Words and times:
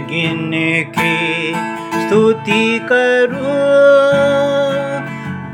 गिन 0.00 0.50
के 0.98 1.52
स्तुति 2.00 2.80
करूँ। 2.92 3.80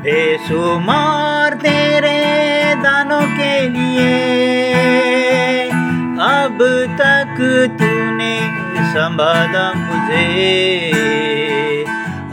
बेसुमार 0.03 1.55
तेरे 1.55 2.75
दानों 2.75 3.23
के 3.23 3.69
लिए। 3.69 4.27
अब 6.21 6.59
तक 7.01 7.37
तूने 7.81 8.41
संभाला 8.93 9.73
मुझे। 9.73 10.91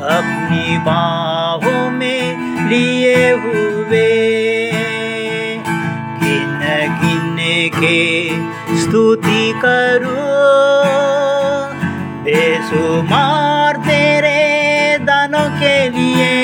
अपनी 0.04 0.78
बाहों 0.78 1.92
में 1.92 2.24
लिए 2.70 3.32
हुए। 3.32 4.10
गिन 6.24 6.60
गिन 7.02 7.38
के 7.82 8.30
स्तुति 8.78 9.54
करूँ। 9.66 11.33
बेसुमार 12.24 13.76
तेरे 13.76 14.40
दानों 14.98 15.48
के 15.60 15.90
लिए। 15.90 16.36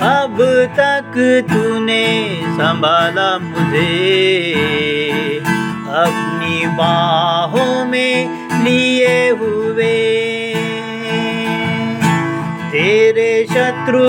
अब 0.00 0.38
तक 0.76 1.12
तूने 1.52 2.06
संभाला 2.46 3.38
मुझे। 3.38 3.92
अपनी 6.04 6.66
बाहों 6.66 7.84
में 7.84 8.16
लिए 8.64 9.30
हुए। 9.30 10.00
तेरे 12.72 13.46
शत्रु 13.50 14.08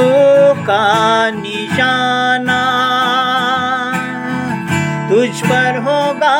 का 0.63 0.85
निशाना 1.29 2.61
तुझ 5.09 5.29
पर 5.29 5.77
होगा 5.77 6.39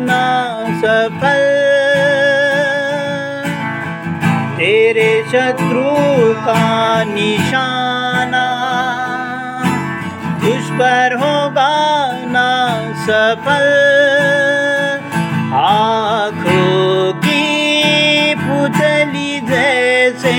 ना 0.00 0.24
सफल। 0.80 1.45
शत्रु 5.46 5.90
का 6.44 7.04
निशाना। 7.04 8.46
तुझ 10.40 10.62
पर 10.78 11.12
होगा 11.14 11.74
ना 12.26 12.48
सफल। 13.02 13.68
आँखों 15.58 17.12
की 17.26 18.34
पुतली 18.40 19.40
जैसे 19.40 20.34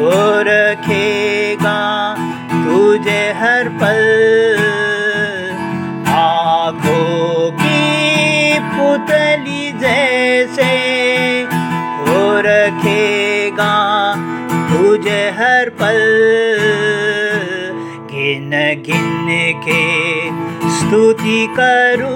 वो 0.00 0.18
रखेगा 0.48 1.78
तुझे 2.50 3.22
हर 3.42 3.68
पल। 3.82 4.02
आँखों 6.14 7.50
की 7.62 8.58
पुतली 8.74 9.72
जैसे 9.78 10.74
वो 12.02 12.26
रखेगा 12.48 13.25
तुझे 14.96 15.30
हर 15.30 15.68
पल 15.68 15.98
गिन 18.10 18.50
गिन 18.86 19.26
के 19.68 19.82
स्तुति 20.70 21.46
करूँ। 21.60 22.14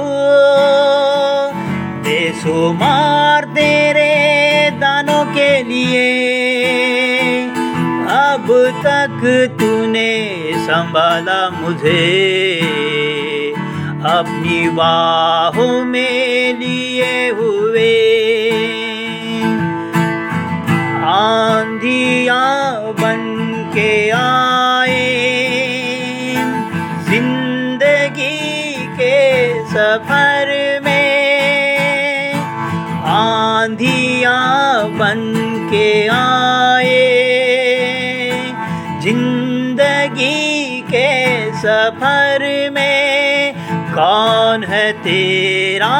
बेसुमार 2.03 3.45
तेरे 3.45 4.71
दानों 4.71 5.25
के 5.25 5.63
लिए। 5.63 6.09
अब 8.09 8.47
तक 8.85 9.21
तूने 9.61 10.37
संभाला 10.57 11.51
मुझे। 11.51 12.21
अपनी 14.05 14.69
बाहों 14.69 15.85
में 15.85 16.59
लिए 16.59 17.31
हुए 17.31 17.50
सफ़र 29.71 30.81
में 30.85 32.35
आंधिया 33.05 34.39
बन 34.83 35.21
के 35.73 36.07
आए। 36.09 36.97
ज़िंदगी 39.03 40.81
के 40.81 41.53
सफ़र 41.53 42.71
में 42.71 43.55
कौन 43.95 44.65
है 44.65 44.93
तेरा 44.93 45.97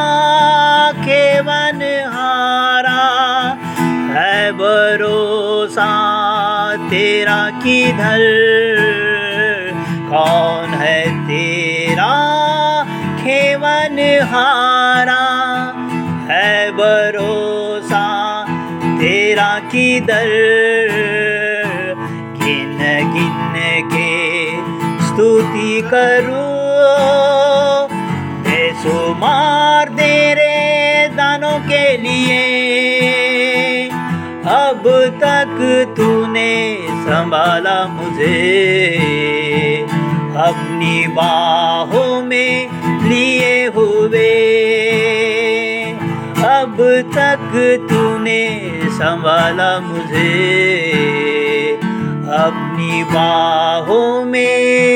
केवन 0.93 2.07
हारा? 2.07 3.07
है 4.19 4.53
भरोसा 4.53 5.91
तेरा 6.77 7.51
किधर? 7.51 8.21
कौन 10.09 10.75
है 10.75 11.27
तेरा 11.29 11.50
खेवन 14.31 14.39
हारा 14.39 15.75
है 16.31 16.71
भरोसा, 16.71 18.45
तेरा 19.01 19.59
किधर 19.59 20.27
गिन 22.45 22.79
गिन 23.13 23.55
के 23.95 24.47
स्तुति 25.07 25.89
करूँ। 25.95 26.41
बेसुमार 28.41 29.89
तेरे 29.89 31.09
दानों 31.09 31.59
के 31.59 31.97
लिए। 31.97 32.61
अब 34.45 34.83
तक 35.23 35.85
तूने 35.97 36.77
संभाला 36.89 37.87
मुझे। 37.87 38.87
अपनी 40.37 41.07
बाहों 41.07 42.23
में 42.23 42.69
हुए। 44.01 44.61
अब 46.43 46.77
तक 47.15 47.53
तूने 47.91 48.71
संभाला 48.85 49.81
मुझे। 49.81 50.71
अपनी 52.31 53.05
बाहों 53.05 54.25
में 54.25 54.90